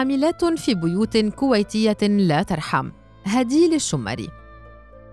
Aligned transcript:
عاملات 0.00 0.44
في 0.44 0.74
بيوت 0.74 1.16
كويتية 1.16 1.96
لا 2.02 2.42
ترحم. 2.42 2.90
هديل 3.24 3.74
الشمري 3.74 4.28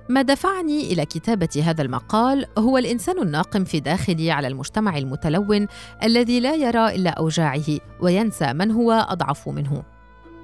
ما 0.09 0.21
دفعني 0.21 0.93
إلى 0.93 1.05
كتابة 1.05 1.63
هذا 1.63 1.81
المقال 1.81 2.45
هو 2.57 2.77
الإنسان 2.77 3.21
الناقم 3.21 3.63
في 3.63 3.79
داخلي 3.79 4.31
على 4.31 4.47
المجتمع 4.47 4.97
المتلون 4.97 5.67
الذي 6.03 6.39
لا 6.39 6.55
يرى 6.55 6.95
إلا 6.95 7.09
أوجاعه 7.09 7.65
وينسى 8.01 8.53
من 8.53 8.71
هو 8.71 8.91
أضعف 8.91 9.49
منه. 9.49 9.83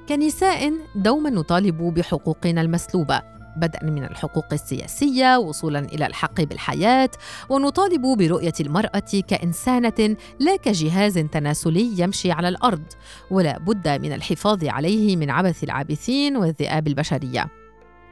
كنساء 0.09 0.73
دوما 0.95 1.29
نطالب 1.29 1.77
بحقوقنا 1.77 2.61
المسلوبة. 2.61 3.21
بدءا 3.57 3.83
من 3.83 4.03
الحقوق 4.03 4.45
السياسية 4.53 5.37
وصولا 5.37 5.79
إلى 5.79 6.05
الحق 6.05 6.41
بالحياة 6.41 7.09
ونطالب 7.49 8.01
برؤية 8.01 8.53
المرأة 8.59 9.23
كإنسانة 9.27 10.15
لا 10.39 10.55
كجهاز 10.55 11.13
تناسلي 11.19 11.99
يمشي 11.99 12.31
على 12.31 12.49
الأرض 12.49 12.83
ولا 13.31 13.59
بد 13.59 13.87
من 13.87 14.13
الحفاظ 14.13 14.65
عليه 14.65 15.15
من 15.15 15.29
عبث 15.29 15.63
العابثين 15.63 16.37
والذئاب 16.37 16.87
البشرية. 16.87 17.49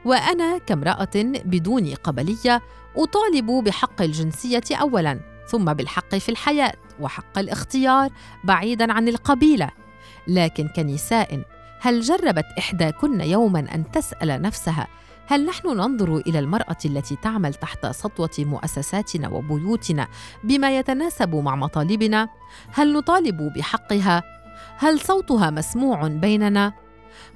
وأنا 0.04 0.58
كامرأة 0.58 1.10
بدون 1.44 1.94
قبلية 1.94 2.62
أطالب 2.96 3.46
بحق 3.46 4.02
الجنسية 4.02 4.62
اولا 4.72 5.20
ثم 5.48 5.72
بالحق 5.72 6.14
في 6.14 6.28
الحياة 6.28 6.72
وحق 7.00 7.38
الاختيار 7.38 8.10
بعيدا 8.44 8.92
عن 8.92 9.08
القبيلة. 9.08 9.70
لكن 10.28 10.68
كنساء 10.68 11.42
هل 11.80 12.00
جربت 12.00 12.46
إحداكن 12.58 13.20
يوما 13.20 13.74
أن 13.74 13.90
تسأل 13.90 14.42
نفسها 14.42 14.88
هل 15.26 15.46
نحن 15.46 15.68
ننظر 15.68 16.16
إلى 16.16 16.38
المرأة 16.38 16.76
التي 16.84 17.16
تعمل 17.16 17.54
تحت 17.54 17.86
سطوة 17.86 18.30
مؤسساتنا 18.38 19.28
وبيوتنا 19.28 20.08
بما 20.44 20.78
يتناسب 20.78 21.34
مع 21.34 21.56
مطالبنا؟ 21.56 22.28
هل 22.72 22.92
نطالب 22.92 23.52
بحقها؟ 23.56 24.22
هل 24.76 25.00
صوتها 25.00 25.50
مسموع 25.50 26.08
بيننا؟ 26.08 26.72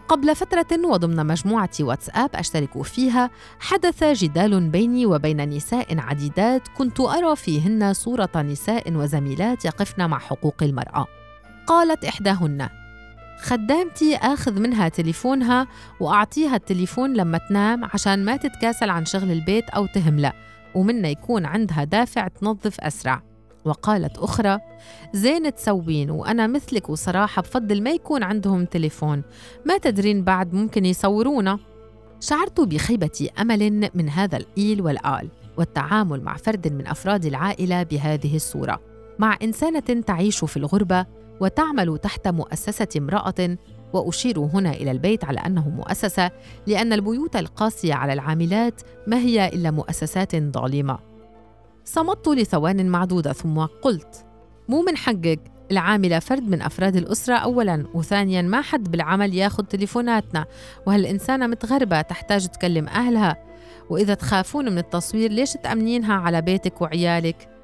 قبل 0.09 0.37
فترة 0.37 0.67
وضمن 0.85 1.27
مجموعة 1.27 1.71
واتساب 1.81 2.31
أشترك 2.35 2.83
فيها 2.83 3.31
حدث 3.61 4.05
جدال 4.05 4.69
بيني 4.69 5.07
وبين 5.07 5.51
نساء 5.51 5.99
عديدات 5.99 6.69
كنت 6.69 7.01
أرى 7.01 7.37
فيهن 7.37 7.93
صورة 7.93 8.31
نساء 8.37 8.93
وزميلات 8.93 9.65
يقفن 9.65 10.11
مع 10.11 10.19
حقوق 10.19 10.63
المرأة. 10.63 11.07
قالت 11.67 12.05
إحداهن 12.05 12.69
خدامتي 13.41 14.17
آخذ 14.17 14.61
منها 14.61 14.89
تليفونها 14.89 15.67
وأعطيها 16.01 16.57
التليفون 16.57 17.15
لما 17.15 17.39
تنام 17.39 17.85
عشان 17.85 18.25
ما 18.25 18.37
تتكاسل 18.37 18.91
عن 18.91 19.05
شغل 19.05 19.31
البيت 19.31 19.71
أو 19.71 19.87
تهملة 19.87 20.33
ومنا 20.75 21.09
يكون 21.09 21.45
عندها 21.45 21.85
دافع 21.85 22.29
تنظف 22.29 22.81
أسرع. 22.81 23.23
وقالت 23.65 24.19
أخرى 24.19 24.59
زين 25.13 25.55
تسوين 25.55 26.11
وأنا 26.11 26.47
مثلك 26.47 26.91
وصراحة 26.91 27.43
بفضل 27.43 27.83
ما 27.83 27.91
يكون 27.91 28.23
عندهم 28.23 28.65
تليفون. 28.65 29.23
ما 29.65 29.79
تدرين 29.79 30.25
بعد 30.25 30.55
ممكن 30.55 30.85
يصورونا. 30.85 31.59
شعرت 32.21 32.61
بخيبة 32.61 33.29
أمل 33.41 33.91
من 33.95 34.09
هذا 34.09 34.37
الإيل 34.37 34.83
والآل 34.83 35.29
والتعامل 35.57 36.23
مع 36.23 36.37
فرد 36.37 36.73
من 36.73 36.87
أفراد 36.87 37.25
العائلة 37.25 37.83
بهذه 37.83 38.37
الصورة. 38.37 38.81
مع 39.19 39.37
إنسانة 39.43 40.03
تعيش 40.07 40.45
في 40.45 40.57
الغربة 40.57 41.07
وتعمل 41.41 41.99
تحت 41.99 42.29
مؤسسة 42.29 42.89
امرأة 42.97 43.57
وأشير 43.93 44.39
هنا 44.39 44.71
إلى 44.71 44.91
البيت 44.91 45.25
على 45.25 45.41
أنه 45.41 45.69
مؤسسة 45.69 46.31
لأن 46.67 46.93
البيوت 46.93 47.37
القاسية 47.37 47.95
على 47.95 48.13
العاملات 48.13 48.81
ما 49.07 49.19
هي 49.19 49.49
إلا 49.49 49.71
مؤسسات 49.71 50.37
ظالمة. 50.37 50.99
صمت 51.85 52.29
لثوان 52.29 52.89
معدودة 52.89 53.33
ثم 53.33 53.59
قلت 53.59 54.25
مو 54.69 54.83
من 54.83 54.97
حقك. 54.97 55.41
العاملة 55.71 56.19
فرد 56.19 56.43
من 56.43 56.63
أفراد 56.63 56.97
الأسرة 56.97 57.35
أولاً 57.35 57.87
وثانياً 57.95 58.43
ما 58.43 58.61
حد 58.61 58.91
بالعمل 58.91 59.35
ياخذ 59.35 59.65
تليفوناتنا. 59.65 60.47
وهالإنسانة 60.87 61.47
متغربة 61.47 62.01
تحتاج 62.01 62.49
تكلم 62.49 62.89
أهلها؟ 62.89 63.37
وإذا 63.91 64.15
تخافون 64.15 64.73
من 64.73 64.79
التصوير 64.79 65.31
ليش 65.31 65.53
تأمنينها 65.53 66.15
على 66.15 66.43
بيتك 66.43 66.83
وعيالك؟ 66.83 67.56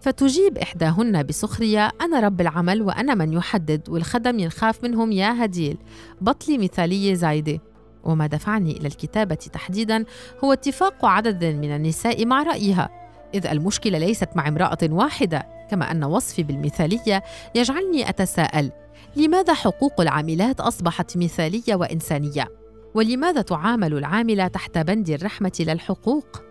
فتجيب 0.00 0.58
إحداهن 0.58 1.22
بسخرية 1.22 1.90
أنا 2.00 2.20
رب 2.20 2.40
العمل 2.40 2.82
وأنا 2.82 3.14
من 3.14 3.32
يحدد 3.32 3.88
والخدم 3.88 4.38
ينخاف 4.38 4.84
منهم 4.84 5.12
يا 5.12 5.44
هديل 5.44 5.76
بطلي 6.20 6.58
مثالية 6.58 7.14
زايدة 7.14 7.60
وما 8.04 8.26
دفعني 8.26 8.76
إلى 8.76 8.88
الكتابة 8.88 9.34
تحديدا 9.34 10.04
هو 10.44 10.52
اتفاق 10.52 11.04
عدد 11.04 11.44
من 11.44 11.76
النساء 11.76 12.26
مع 12.26 12.42
رأيها 12.42 12.90
إذ 13.34 13.46
المشكلة 13.46 13.98
ليست 13.98 14.28
مع 14.34 14.48
امرأة 14.48 14.78
واحدة 14.82 15.46
كما 15.70 15.90
أن 15.90 16.04
وصفي 16.04 16.42
بالمثالية 16.42 17.22
يجعلني 17.54 18.08
أتساءل 18.08 18.72
لماذا 19.16 19.54
حقوق 19.54 20.00
العاملات 20.00 20.60
أصبحت 20.60 21.16
مثالية 21.16 21.74
وإنسانية؟ 21.74 22.48
ولماذا 22.94 23.42
تعامل 23.42 23.94
العاملة 23.94 24.46
تحت 24.48 24.78
بند 24.78 25.10
الرحمة 25.10 25.52
لا 25.60 25.72
الحقوق؟ 25.72 26.45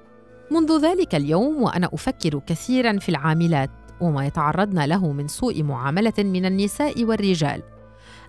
منذ 0.52 0.82
ذلك 0.82 1.16
اليوم 1.16 1.64
وأنا 1.64 1.90
أفكر 1.94 2.42
كثيرا 2.48 3.00
في 3.00 3.10
العاملات 3.10 3.70
وما 4.02 4.26
يتعرضن 4.26 4.86
له 4.86 5.12
من 5.12 5.28
سوء 5.28 5.64
معاملة 5.64 6.14
من 6.18 6.46
النساء 6.46 7.04
والرجال. 7.04 7.62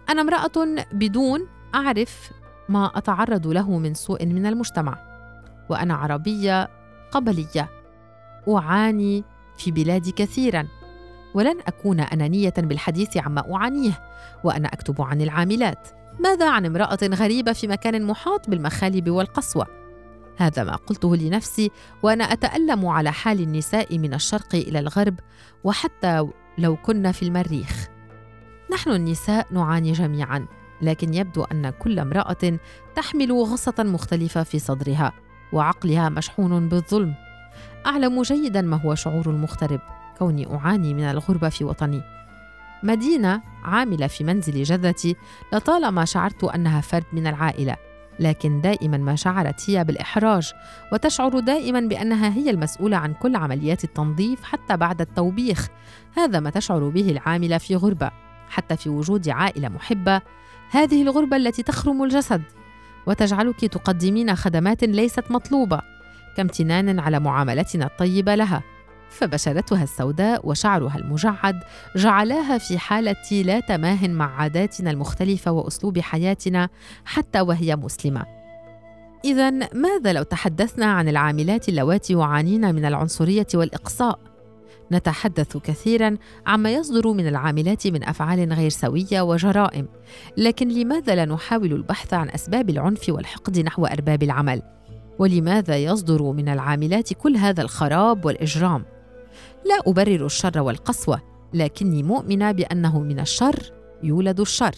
أنا 0.08 0.20
امرأة 0.20 0.84
بدون 0.92 1.46
أعرف 1.74 2.30
ما 2.68 2.90
أتعرض 2.94 3.46
له 3.46 3.78
من 3.78 3.94
سوء 3.94 4.26
من 4.26 4.46
المجتمع 4.46 4.98
وأنا 5.70 5.94
عربية 5.94 6.68
قبلية. 7.10 7.70
أعاني 8.48 9.24
في 9.58 9.70
بلادي 9.70 10.12
كثيرا 10.12 10.68
ولن 11.34 11.60
أكون 11.66 12.00
أنانية 12.00 12.54
بالحديث 12.58 13.16
عما 13.16 13.54
أعانيه 13.54 14.02
وأنا 14.44 14.68
أكتب 14.68 15.02
عن 15.02 15.20
العاملات. 15.20 15.88
ماذا 16.20 16.50
عن 16.50 16.66
امرأة 16.66 16.98
غريبة 17.02 17.52
في 17.52 17.68
مكان 17.68 18.02
محاط 18.02 18.50
بالمخالب 18.50 19.10
والقسوة؟ 19.10 19.66
هذا 20.36 20.64
ما 20.64 20.76
قلته 20.76 21.16
لنفسي 21.16 21.70
وأنا 22.02 22.24
أتألم 22.24 22.86
على 22.86 23.12
حال 23.12 23.40
النساء 23.40 23.98
من 23.98 24.14
الشرق 24.14 24.54
إلى 24.54 24.78
الغرب 24.78 25.14
وحتى 25.64 26.28
لو 26.58 26.76
كنا 26.76 27.12
في 27.12 27.22
المريخ. 27.22 27.86
نحن 28.72 28.90
النساء 28.90 29.46
نعاني 29.50 29.92
جميعا 29.92 30.46
لكن 30.82 31.14
يبدو 31.14 31.44
أن 31.44 31.70
كل 31.70 31.98
امرأة 31.98 32.58
تحمل 32.94 33.32
غصة 33.32 33.74
مختلفة 33.78 34.42
في 34.42 34.58
صدرها 34.58 35.12
وعقلها 35.52 36.08
مشحون 36.08 36.68
بالظلم. 36.68 37.14
أعلم 37.86 38.22
جيدا 38.22 38.60
ما 38.60 38.76
هو 38.76 38.94
شعور 38.94 39.30
المغترب 39.30 39.80
كوني 40.18 40.54
أعاني 40.54 40.94
من 40.94 41.02
الغربة 41.02 41.48
في 41.48 41.64
وطني. 41.64 42.02
مدينة 42.82 43.42
عاملة 43.64 44.06
في 44.06 44.24
منزل 44.24 44.62
جدتي 44.62 45.16
لطالما 45.52 46.04
شعرت 46.04 46.44
أنها 46.44 46.80
فرد 46.80 47.04
من 47.12 47.26
العائلة. 47.26 47.76
لكن 48.20 48.60
دائما 48.60 48.96
ما 48.96 49.16
شعرت 49.16 49.70
هي 49.70 49.84
بالإحراج 49.84 50.52
وتشعر 50.92 51.38
دائما 51.38 51.80
بأنها 51.80 52.34
هي 52.34 52.50
المسؤولة 52.50 52.96
عن 52.96 53.14
كل 53.14 53.36
عمليات 53.36 53.84
التنظيف 53.84 54.42
حتى 54.44 54.76
بعد 54.76 55.00
التوبيخ 55.00 55.68
هذا 56.16 56.40
ما 56.40 56.50
تشعر 56.50 56.88
به 56.88 57.10
العاملة 57.10 57.58
في 57.58 57.76
غربة 57.76 58.10
حتى 58.48 58.76
في 58.76 58.88
وجود 58.88 59.28
عائلة 59.28 59.68
محبة. 59.68 60.20
هذه 60.70 61.02
الغربة 61.02 61.36
التي 61.36 61.62
تخرم 61.62 62.04
الجسد 62.04 62.42
وتجعلك 63.06 63.60
تقدمين 63.60 64.36
خدمات 64.36 64.84
ليست 64.84 65.30
مطلوبة 65.30 65.80
كامتنان 66.36 67.00
على 67.00 67.20
معاملتنا 67.20 67.86
الطيبة 67.86 68.34
لها. 68.34 68.62
فبشرتها 69.10 69.82
السوداء 69.82 70.48
وشعرها 70.48 70.96
المجعد 70.96 71.62
جعلاها 71.96 72.58
في 72.58 72.78
حالة 72.78 73.42
لا 73.42 73.60
تماه 73.60 74.08
مع 74.08 74.40
عاداتنا 74.40 74.90
المختلفة 74.90 75.50
وأسلوب 75.50 75.98
حياتنا 75.98 76.68
حتى 77.04 77.40
وهي 77.40 77.76
مسلمة. 77.76 78.26
اذا 79.24 79.50
ماذا 79.50 80.12
لو 80.12 80.22
تحدثنا 80.22 80.86
عن 80.86 81.08
العاملات 81.08 81.68
اللواتي 81.68 82.12
يعانين 82.12 82.74
من 82.74 82.84
العنصرية 82.84 83.46
والإقصاء؟ 83.54 84.18
نتحدث 84.92 85.56
كثيرا 85.56 86.16
عما 86.46 86.70
يصدر 86.74 87.12
من 87.12 87.28
العاملات 87.28 87.86
من 87.86 88.04
أفعال 88.04 88.52
غير 88.52 88.70
سوية 88.70 89.20
وجرائم 89.22 89.88
لكن 90.36 90.68
لماذا 90.68 91.14
لا 91.14 91.24
نحاول 91.24 91.72
البحث 91.72 92.14
عن 92.14 92.30
أسباب 92.30 92.70
العنف 92.70 93.08
والحقد 93.08 93.58
نحو 93.58 93.86
أرباب 93.86 94.22
العمل؟ 94.22 94.62
ولماذا 95.18 95.76
يصدر 95.76 96.22
من 96.22 96.48
العاملات 96.48 97.12
كل 97.12 97.36
هذا 97.36 97.62
الخراب 97.62 98.24
والإجرام؟ 98.24 98.95
لا 99.68 99.90
أبرر 99.90 100.26
الشر 100.26 100.60
والقسوة 100.60 101.20
لكني 101.54 102.02
مؤمنة 102.02 102.52
بأنه 102.52 103.00
من 103.00 103.20
الشر 103.20 103.72
يولد 104.02 104.40
الشر. 104.40 104.74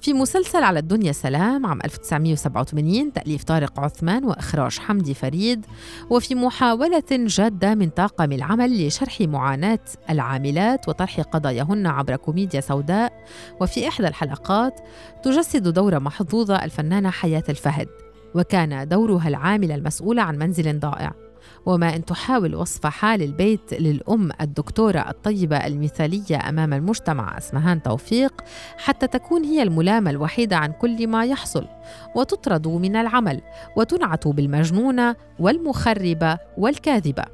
في 0.00 0.12
مسلسل 0.12 0.62
على 0.62 0.78
الدنيا 0.78 1.12
سلام 1.12 1.66
عام 1.66 1.78
1987 1.84 3.12
تأليف 3.12 3.44
طارق 3.44 3.80
عثمان 3.80 4.24
وإخراج 4.24 4.78
حمدي 4.78 5.14
فريد 5.14 5.66
وفي 6.10 6.34
محاولة 6.34 7.02
جادة 7.10 7.74
من 7.74 7.88
طاقم 7.88 8.32
العمل 8.32 8.86
لشرح 8.86 9.20
معاناة 9.20 9.78
العاملات 10.10 10.88
وطرح 10.88 11.20
قضاياهن 11.20 11.86
عبر 11.86 12.16
كوميديا 12.16 12.60
سوداء. 12.60 13.12
وفي 13.60 13.88
إحدى 13.88 14.08
الحلقات 14.08 14.80
تجسد 15.22 15.68
دور 15.68 16.00
محظوظة 16.00 16.64
الفنانة 16.64 17.10
حياة 17.10 17.44
الفهد 17.48 17.88
وكان 18.34 18.88
دورها 18.88 19.28
العاملة 19.28 19.74
المسؤولة 19.74 20.22
عن 20.22 20.38
منزل 20.38 20.80
ضائع. 20.80 21.29
وما 21.66 21.96
إن 21.96 22.04
تحاول 22.04 22.54
وصف 22.54 22.86
حال 22.86 23.22
البيت 23.22 23.74
للأم 23.74 24.30
الدكتورة 24.40 24.98
الطيبة 24.98 25.56
المثالية 25.56 26.48
أمام 26.48 26.72
المجتمع. 26.72 27.38
اسمهان 27.38 27.82
توفيق 27.82 28.44
حتى 28.76 29.06
تكون 29.06 29.44
هي 29.44 29.62
الملامة 29.62 30.10
الوحيدة 30.10 30.56
عن 30.56 30.72
كل 30.72 31.06
ما 31.06 31.24
يحصل. 31.24 31.66
وتطرد 32.16 32.68
من 32.68 32.96
العمل 32.96 33.40
وتنعت 33.76 34.28
بالمجنونة 34.28 35.16
والمخربة 35.38 36.38
والكاذبة 36.58 37.24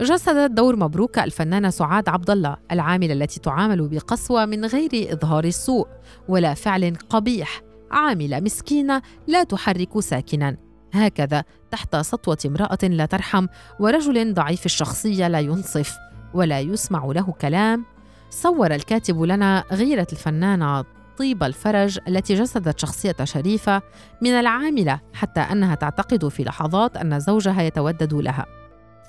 جسدت 0.00 0.50
دور 0.50 0.76
مبروكة 0.76 1.24
الفنانة 1.24 1.70
سعاد 1.70 2.08
عبد 2.08 2.30
الله 2.30 2.56
العاملة 2.72 3.12
التي 3.12 3.40
تعامل 3.40 3.88
بقسوة 3.88 4.46
من 4.46 4.64
غير 4.64 4.90
إظهار 5.12 5.44
السوء 5.44 5.86
ولا 6.28 6.54
فعل 6.54 6.96
قبيح. 7.10 7.60
عاملة 7.90 8.40
مسكينة 8.40 9.02
لا 9.26 9.44
تحرك 9.44 10.00
ساكنا. 10.00 10.56
هكذا 10.92 11.44
تحت 11.70 11.96
سطوة 11.96 12.38
امرأة 12.46 12.78
لا 12.82 13.06
ترحم 13.06 13.46
ورجل 13.80 14.34
ضعيف 14.34 14.66
الشخصية 14.66 15.28
لا 15.28 15.40
ينصف 15.40 15.96
ولا 16.34 16.60
يسمع 16.60 17.04
له 17.04 17.34
كلام. 17.40 17.84
صور 18.30 18.74
الكاتب 18.74 19.22
لنا 19.22 19.64
غيرة 19.72 20.06
الفنانة 20.12 20.84
طيب 21.18 21.42
الفرج 21.42 21.98
التي 22.08 22.34
جسدت 22.34 22.78
شخصية 22.78 23.16
شريفة 23.24 23.82
من 24.22 24.30
العاملة 24.30 25.00
حتى 25.14 25.40
أنها 25.40 25.74
تعتقد 25.74 26.28
في 26.28 26.44
لحظات 26.44 26.96
أن 26.96 27.20
زوجها 27.20 27.62
يتودد 27.62 28.14
لها 28.14 28.46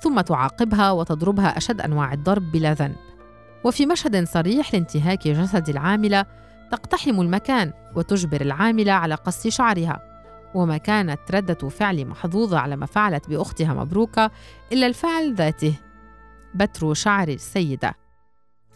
ثم 0.00 0.20
تعاقبها 0.20 0.90
وتضربها 0.90 1.56
أشد 1.56 1.80
أنواع 1.80 2.12
الضرب 2.12 2.52
بلا 2.52 2.72
ذنب. 2.74 2.96
وفي 3.64 3.86
مشهد 3.86 4.28
صريح 4.28 4.74
لانتهاك 4.74 5.28
جسد 5.28 5.68
العاملة 5.68 6.26
تقتحم 6.70 7.20
المكان 7.20 7.72
وتجبر 7.96 8.40
العاملة 8.40 8.92
على 8.92 9.14
قص 9.14 9.46
شعرها. 9.46 10.13
وما 10.54 10.76
كانت 10.76 11.20
ردة 11.30 11.68
فعل 11.68 12.04
محظوظة 12.06 12.58
على 12.58 12.76
ما 12.76 12.86
فعلت 12.86 13.28
بأختها 13.28 13.74
مبروكة 13.74 14.30
إلا 14.72 14.86
الفعل 14.86 15.34
ذاته. 15.34 15.74
بتر 16.54 16.94
شعر 16.94 17.28
السيدة. 17.28 17.94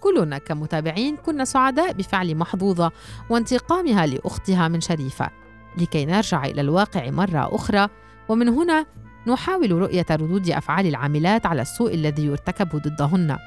كلنا 0.01 0.39
كمتابعين 0.39 1.17
كنا 1.17 1.45
سعداء 1.45 1.93
بفعل 1.93 2.35
محظوظة 2.35 2.93
وانتقامها 3.31 4.07
لأختها 4.07 4.69
من 4.69 4.81
شريفة. 4.81 5.31
لكي 5.79 6.07
نرجع 6.07 6.45
إلى 6.45 6.61
الواقع 6.61 7.11
مرة 7.11 7.55
أخرى 7.55 7.89
ومن 8.29 8.49
هنا 8.49 8.87
نحاول 9.27 9.73
رؤية 9.73 10.07
ردود 10.11 10.51
أفعال 10.51 10.87
العاملات 10.87 11.47
على 11.47 11.63
السوء 11.63 11.95
الذي 11.95 12.25
يرتكب 12.25 12.77
ضدهن. 12.77 13.39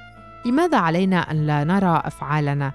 لماذا 0.45 0.77
علينا 0.77 1.31
أن 1.31 1.47
لا 1.47 1.63
نرى 1.63 2.01
أفعالنا؟ 2.05 2.71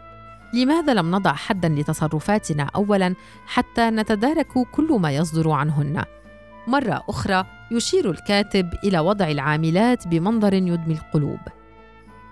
لماذا 0.54 0.94
لم 0.94 1.14
نضع 1.14 1.32
حدا 1.32 1.69
لتصرفاتنا 1.69 2.70
اولا 2.75 3.14
حتى 3.46 3.90
نتدارك 3.90 4.52
كل 4.72 4.98
ما 5.00 5.10
يصدر 5.10 5.50
عنهن؟ 5.50 6.04
مرة 6.66 7.02
أخرى 7.08 7.44
يشير 7.70 8.10
الكاتب 8.10 8.75
إلى 8.84 8.98
وضع 8.98 9.31
العاملات 9.31 10.08
بمنظر 10.08 10.54
يدمي 10.54 10.94
القلوب. 10.94 11.40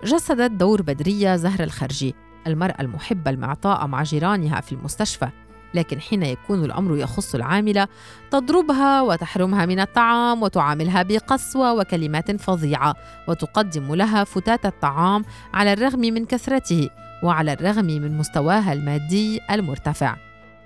جسدت 0.05 0.51
دور 0.51 0.83
بدرية 0.83 1.37
زهر 1.37 1.63
الخرجي 1.63 2.15
المرأة 2.47 2.77
المحبة 2.81 3.31
المعطاءه 3.31 3.87
مع 3.87 4.03
جيرانها 4.03 4.61
في 4.61 4.73
المستشفى. 4.73 5.29
لكن 5.75 6.01
حين 6.01 6.23
يكون 6.23 6.65
الأمر 6.65 6.97
يخص 6.97 7.35
العاملة 7.35 7.89
تضربها 8.31 9.03
وتحرمها 9.03 9.67
من 9.67 9.81
الطعام 9.81 10.43
وتعاملها 10.43 11.03
بقسوة 11.03 11.73
وكلمات 11.73 12.41
فظيعة 12.41 12.95
وتقدم 13.29 13.95
لها 13.95 14.25
فتات 14.25 14.67
الطعام 14.67 15.25
على 15.55 15.73
الرغم 15.73 16.01
من 16.01 16.25
كثرته. 16.25 16.91
وعلى 17.25 17.53
الرغم 17.53 17.85
من 17.85 18.19
مستواها 18.19 18.73
المادي 18.73 19.41
المرتفع. 19.51 20.17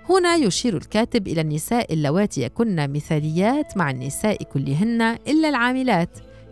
هنا 0.09 0.35
يشير 0.35 0.77
الكاتب 0.77 1.27
إلى 1.27 1.41
النساء 1.41 1.93
اللواتي 1.93 2.41
يكن 2.41 2.93
مثاليات 2.93 3.77
مع 3.77 3.91
النساء 3.91 4.43
كلهن 4.43 5.01
إلا 5.01 5.49
العاملات 5.49 6.09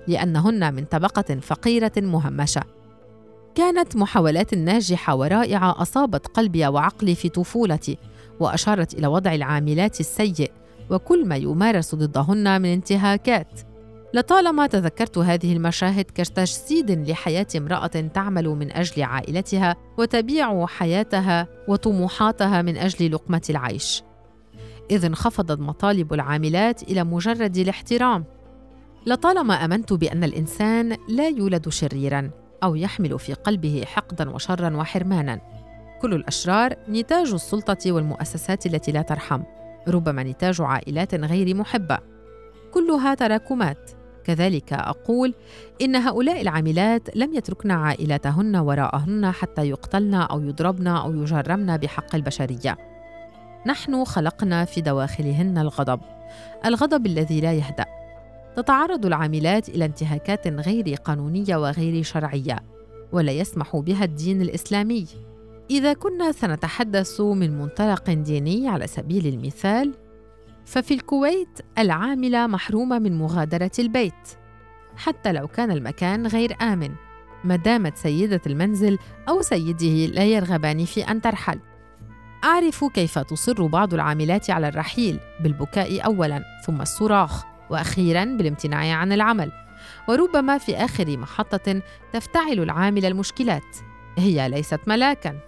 لأنهن 0.08 0.74
من 0.74 0.86
طبقة 0.86 1.36
فقيرة 1.42 1.92
مهمشة. 1.98 2.64
كانت 3.56 3.96
محاولات 3.96 4.54
ناجحة 4.54 5.16
ورائعة 5.16 5.82
أصابت 5.82 6.28
قلبي 6.28 6.68
وعقلي 6.68 7.16
في 7.16 7.30
طفولتي 7.30 7.98
وأشارت 8.40 8.94
إلى 8.94 9.08
وضع 9.08 9.36
العاملات 9.36 10.00
السيء 10.00 10.52
وكل 10.90 11.26
ما 11.26 11.36
يمارس 11.36 11.96
ضدهن 11.96 12.62
من 12.62 12.70
انتهاكات. 12.70 13.62
لطالما 14.14 14.68
تذكرت 14.68 15.18
هذه 15.18 15.54
المشاهد 15.54 16.06
كتجسيد 16.16 17.10
لحياة 17.10 17.48
امرأة 17.56 17.88
تعمل 17.88 18.48
من 18.48 18.72
أجل 18.72 19.04
عائلتها 19.04 19.76
وتبيع 19.98 20.66
حياتها 20.66 21.48
وطموحاتها 21.68 22.62
من 22.62 22.78
أجل 22.78 23.12
لقمة 23.12 23.42
العيش. 23.50 24.04
إذ 24.92 25.06
انخفضت 25.06 25.60
مطالب 25.60 26.14
العاملات 26.14 26.84
إلى 26.84 27.04
مجرد 27.04 27.58
الاحترام. 27.58 28.26
لطالما 29.06 29.54
آمنت 29.66 29.94
بأن 29.94 30.24
الإنسان 30.24 30.98
لا 31.10 31.28
يولد 31.28 31.70
شريرا 31.70 32.30
أو 32.64 32.76
يحمل 32.76 33.20
في 33.20 33.34
قلبه 33.34 33.84
حقدا 33.86 34.30
وشرا 34.30 34.76
وحرمانا. 34.78 35.42
كل 36.02 36.14
الأشرار 36.14 36.76
نتاج 36.90 37.34
السلطة 37.34 37.92
والمؤسسات 37.92 38.66
التي 38.66 38.92
لا 38.92 39.02
ترحم. 39.02 39.42
ربما 39.88 40.24
نتاج 40.24 40.62
عائلات 40.62 41.16
غير 41.16 41.56
محبة. 41.56 41.98
كلها 42.74 43.14
تراكمات. 43.14 43.97
كذلك 44.28 44.74
أقول 44.74 45.34
إن 45.82 45.96
هؤلاء 45.96 46.42
العاملات 46.42 47.16
لم 47.16 47.34
يتركن 47.34 47.72
عائلاتهن 47.72 48.56
وراءهن 48.56 49.32
حتى 49.32 49.70
يقتلن 49.70 50.14
أو 50.14 50.42
يضربن 50.42 50.88
أو 50.88 51.14
يجرمن 51.14 51.78
بحق 51.78 52.16
البشرية. 52.16 52.78
نحن 53.66 54.04
خلقنا 54.04 54.66
في 54.66 54.82
دواخلهن 54.82 55.58
الغضب 55.58 56.00
الغضب 56.66 57.06
الذي 57.06 57.42
لا 57.42 57.54
يهدأ. 57.54 57.86
تتعرض 58.56 59.06
العاملات 59.06 59.70
إلى 59.70 59.86
انتهاكات 59.86 60.48
غير 60.48 60.96
قانونية 60.96 61.56
وغير 61.56 62.04
شرعية 62.04 62.60
ولا 63.12 63.32
يسمح 63.32 63.76
بها 63.76 64.04
الدين 64.04 64.42
الإسلامي. 64.42 65.06
إذا 65.70 65.94
كنا 65.94 66.32
سنتحدث 66.32 67.22
من 67.22 67.58
منطلق 67.58 68.10
ديني 68.10 68.68
على 68.68 68.88
سبيل 68.88 69.28
المثال 69.28 69.94
ففي 70.68 70.94
الكويت 70.94 71.60
العاملة 71.78 72.48
محرومة 72.48 73.00
من 73.00 73.18
مغادرة 73.18 73.72
البيت. 73.80 74.14
حتى 74.98 75.32
لو 75.32 75.48
كان 75.48 75.72
المكان 75.72 76.28
غير 76.28 76.56
آمن 76.62 76.92
ما 77.44 77.56
دامت 77.56 77.98
سيدة 77.98 78.42
المنزل 78.48 78.98
أو 79.30 79.42
سيده 79.42 80.06
لا 80.14 80.24
يرغبان 80.24 80.86
في 80.86 81.02
أن 81.02 81.22
ترحل. 81.22 81.60
أعرف 82.44 82.86
كيف 82.86 83.20
تصر 83.20 83.68
بعض 83.68 83.94
العاملات 83.94 84.50
على 84.50 84.68
الرحيل 84.68 85.20
بالبكاء 85.44 86.06
أولاً 86.06 86.44
ثم 86.66 86.82
الصراخ 86.82 87.44
وأخيراً 87.70 88.26
بالامتناع 88.26 88.96
عن 88.96 89.12
العمل. 89.12 89.52
وربما 90.10 90.58
في 90.58 90.76
آخر 90.76 91.18
محطة 91.18 91.82
تفتعل 92.14 92.60
العاملة 92.60 93.08
المشكلات. 93.08 93.78
هي 94.18 94.50
ليست 94.50 94.80
ملاكاً. 94.88 95.40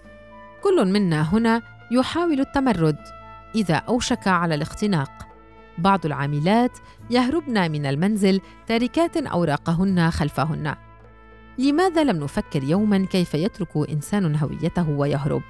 كل 0.62 0.92
منا 0.92 1.34
هنا 1.34 1.62
يحاول 1.90 2.40
التمرد. 2.40 3.19
إذا 3.54 3.74
أوشك 3.74 4.28
على 4.28 4.54
الاختناق. 4.54 5.10
بعض 5.78 6.06
العاملات 6.06 6.78
يهربن 7.10 7.70
من 7.70 7.86
المنزل 7.86 8.40
تاركات 8.66 9.16
أوراقهن 9.16 10.10
خلفهن. 10.10 10.74
لماذا 11.58 12.04
لم 12.04 12.16
نفكر 12.24 12.62
يوما 12.64 13.06
كيف 13.06 13.34
يترك 13.34 13.90
إنسان 13.90 14.36
هويته 14.36 14.90
ويهرب؟ 14.90 15.42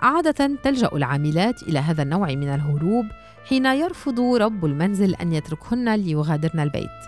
عادة 0.00 0.50
تلجأ 0.62 0.88
العاملات 0.92 1.62
إلى 1.62 1.78
هذا 1.78 2.02
النوع 2.02 2.28
من 2.28 2.48
الهروب 2.48 3.04
حين 3.48 3.66
يرفض 3.66 4.20
رب 4.20 4.64
المنزل 4.64 5.14
أن 5.14 5.32
يتركهن 5.32 5.94
ليغادرن 5.94 6.60
البيت. 6.60 7.00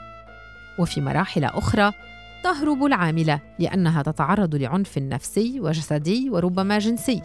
وفي 0.78 1.00
مراحل 1.00 1.44
أخرى 1.44 1.92
تهرب 2.44 2.84
العاملة 2.84 3.40
لأنها 3.58 4.02
تتعرض 4.02 4.54
لعنف 4.54 4.98
نفسي 4.98 5.60
وجسدي 5.60 6.30
وربما 6.30 6.78
جنسي. 6.78 7.22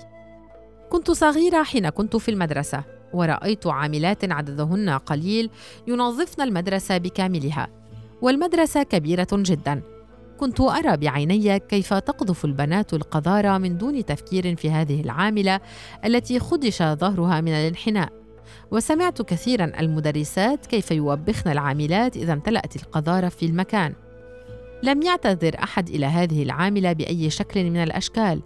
كنت 0.89 1.11
صغيرة 1.11 1.63
حين 1.63 1.89
كنت 1.89 2.15
في 2.15 2.31
المدرسة 2.31 2.83
ورأيت 3.13 3.67
عاملات 3.67 4.31
عددهن 4.31 4.89
قليل 4.89 5.49
ينظفن 5.87 6.41
المدرسة 6.41 6.97
بكاملها 6.97 7.67
والمدرسة 8.21 8.83
كبيرة 8.83 9.27
جدا. 9.33 9.81
كنت 10.37 10.61
أرى 10.61 10.97
بعيني 10.97 11.59
كيف 11.59 11.93
تقذف 11.93 12.45
البنات 12.45 12.93
القذارة 12.93 13.57
من 13.57 13.77
دون 13.77 14.05
تفكير 14.05 14.55
في 14.55 14.71
هذه 14.71 15.01
العاملة 15.01 15.59
التي 16.05 16.39
خدش 16.39 16.83
ظهرها 16.83 17.41
من 17.41 17.51
الانحناء. 17.51 18.09
وسمعت 18.71 19.21
كثيرا 19.21 19.71
المدرسات 19.79 20.65
كيف 20.65 20.91
يوبخن 20.91 21.51
العاملات 21.51 22.17
إذا 22.17 22.33
امتلأت 22.33 22.75
القذارة 22.75 23.29
في 23.29 23.45
المكان. 23.45 23.93
لم 24.83 25.01
يعتذر 25.01 25.55
أحد 25.63 25.89
إلى 25.89 26.05
هذه 26.05 26.43
العاملة 26.43 26.93
بأي 26.93 27.29
شكل 27.29 27.63
من 27.63 27.77
الأشكال. 27.77 28.41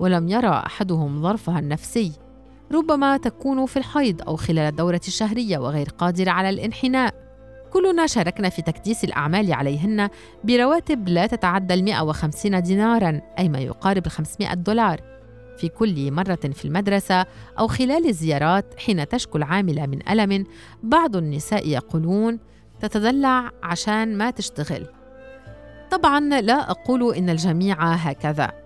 ولم 0.00 0.28
يرى 0.28 0.62
أحدهم 0.66 1.22
ظرفها 1.22 1.58
النفسي. 1.58 2.12
ربما 2.72 3.16
تكون 3.16 3.66
في 3.66 3.76
الحيض 3.76 4.22
أو 4.22 4.36
خلال 4.36 4.58
الدورة 4.58 5.00
الشهرية 5.08 5.58
وغير 5.58 5.88
قادرة 5.88 6.30
على 6.30 6.48
الانحناء. 6.48 7.14
كلنا 7.72 8.06
شاركنا 8.06 8.48
في 8.48 8.62
تكديس 8.62 9.04
الأعمال 9.04 9.52
عليهن 9.52 10.08
برواتب 10.44 11.08
لا 11.08 11.26
تتعدى 11.26 11.74
ال 11.74 11.84
150 11.84 12.62
دينارا 12.62 13.20
أي 13.38 13.48
ما 13.48 13.58
يقارب 13.58 14.06
ال 14.06 14.10
500 14.10 14.54
دولار. 14.54 15.00
في 15.56 15.68
كل 15.68 16.12
مرة 16.12 16.34
في 16.34 16.64
المدرسة 16.64 17.26
أو 17.58 17.66
خلال 17.66 18.08
الزيارات 18.08 18.74
حين 18.78 19.08
تشكو 19.08 19.38
العاملة 19.38 19.86
من 19.86 20.08
ألم 20.08 20.46
بعض 20.82 21.16
النساء 21.16 21.68
يقولون 21.68 22.38
تتدلع 22.80 23.50
عشان 23.62 24.18
ما 24.18 24.30
تشتغل. 24.30 24.86
طبعا 25.90 26.20
لا 26.20 26.70
أقول 26.70 27.14
إن 27.14 27.30
الجميع 27.30 27.92
هكذا. 27.92 28.65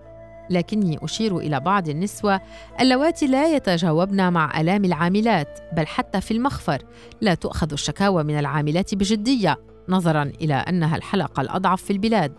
لكني 0.51 0.97
أشير 1.01 1.37
إلى 1.37 1.59
بعض 1.59 1.89
النسوة 1.89 2.41
اللواتي 2.81 3.27
لا 3.27 3.55
يتجاوبن 3.55 4.33
مع 4.33 4.61
آلام 4.61 4.85
العاملات 4.85 5.59
بل 5.73 5.87
حتى 5.87 6.21
في 6.21 6.31
المخفر. 6.31 6.83
لا 7.21 7.33
تؤخذ 7.33 7.71
الشكاوى 7.71 8.23
من 8.23 8.39
العاملات 8.39 8.95
بجدية 8.95 9.59
نظرا 9.89 10.23
إلى 10.41 10.53
أنها 10.53 10.95
الحلقة 10.95 11.41
الأضعف 11.41 11.81
في 11.83 11.93
البلاد. 11.93 12.33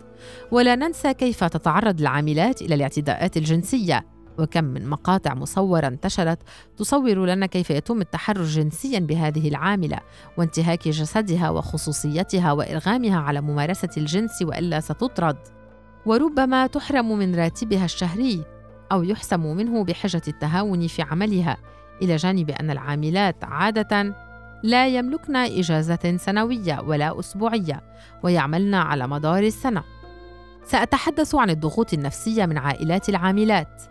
ولا 0.51 0.75
ننسى 0.75 1.13
كيف 1.13 1.43
تتعرض 1.43 1.99
العاملات 1.99 2.61
إلى 2.61 2.75
الاعتداءات 2.75 3.37
الجنسية. 3.37 4.05
وكم 4.37 4.63
من 4.63 4.89
مقاطع 4.89 5.33
مصورة 5.33 5.87
انتشرت 5.87 6.39
تصور 6.77 7.25
لنا 7.25 7.45
كيف 7.45 7.69
يتم 7.69 8.01
التحرش 8.01 8.55
جنسيا 8.55 8.99
بهذه 8.99 9.47
العاملة 9.47 9.99
وانتهاك 10.37 10.87
جسدها 10.87 11.49
وخصوصيتها 11.49 12.51
وإرغامها 12.51 13.19
على 13.19 13.41
ممارسة 13.41 13.89
الجنس 13.97 14.41
وإلا 14.41 14.79
ستطرد. 14.79 15.62
وربما 16.05 16.67
تحرم 16.67 17.17
من 17.17 17.35
راتبها 17.35 17.85
الشهري 17.85 18.43
أو 18.91 19.03
يحسم 19.03 19.55
منه 19.55 19.83
بحجة 19.83 20.21
التهاون 20.27 20.87
في 20.87 21.01
عملها 21.01 21.57
إلى 22.01 22.15
جانب 22.15 22.49
أن 22.49 22.71
العاملات 22.71 23.43
عادة 23.43 24.15
لا 24.63 24.87
يملكن 24.87 25.35
إجازة 25.35 26.17
سنوية 26.17 26.81
ولا 26.81 27.19
أسبوعية 27.19 27.83
ويعملن 28.23 28.75
على 28.75 29.07
مدار 29.07 29.43
السنة. 29.43 29.83
سأتحدث 30.65 31.35
عن 31.35 31.49
الضغوط 31.49 31.93
النفسية 31.93 32.45
من 32.45 32.57
عائلات 32.57 33.09
العاملات. 33.09 33.81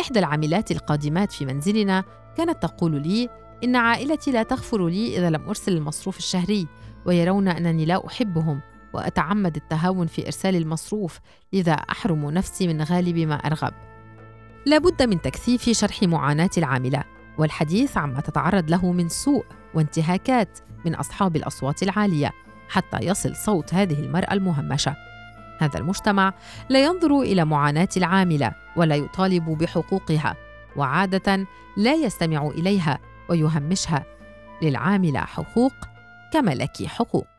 إحدى 0.00 0.18
العاملات 0.18 0.70
القادمات 0.70 1.32
في 1.32 1.46
منزلنا 1.46 2.04
كانت 2.36 2.62
تقول 2.62 3.02
لي 3.02 3.28
إن 3.64 3.76
عائلتي 3.76 4.30
لا 4.30 4.42
تغفر 4.42 4.88
لي 4.88 5.18
إذا 5.18 5.30
لم 5.30 5.48
أرسل 5.48 5.72
المصروف 5.72 6.18
الشهري 6.18 6.66
ويرون 7.06 7.48
أنني 7.48 7.84
لا 7.84 8.06
أحبهم. 8.06 8.60
وأتعمد 8.92 9.56
التهاون 9.56 10.06
في 10.06 10.26
إرسال 10.26 10.56
المصروف 10.56 11.20
لذا 11.52 11.72
أحرم 11.72 12.30
نفسي 12.30 12.68
من 12.68 12.82
غالب 12.82 13.18
ما 13.18 13.34
أرغب. 13.34 13.72
لابد 14.66 15.02
من 15.02 15.22
تكثيف 15.22 15.70
شرح 15.70 16.02
معاناة 16.02 16.50
العاملة 16.58 17.04
والحديث 17.38 17.96
عما 17.96 18.20
تتعرض 18.20 18.70
له 18.70 18.92
من 18.92 19.08
سوء 19.08 19.44
وانتهاكات 19.74 20.58
من 20.84 20.94
أصحاب 20.94 21.36
الأصوات 21.36 21.82
العالية 21.82 22.32
حتى 22.68 22.98
يصل 23.02 23.36
صوت 23.36 23.74
هذه 23.74 24.00
المرأة 24.00 24.32
المهمشة. 24.32 24.96
هذا 25.58 25.78
المجتمع 25.78 26.34
لا 26.68 26.84
ينظر 26.84 27.20
إلى 27.20 27.44
معاناة 27.44 27.88
العاملة 27.96 28.54
ولا 28.76 28.94
يطالب 28.94 29.44
بحقوقها 29.44 30.36
وعادة 30.76 31.46
لا 31.76 31.94
يستمع 31.94 32.46
إليها 32.46 32.98
ويهمشها. 33.28 34.04
للعاملة 34.62 35.20
حقوق 35.20 35.72
كما 36.32 36.50
لك 36.50 36.86
حقوق. 36.86 37.37